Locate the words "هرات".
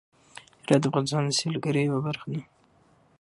0.63-0.81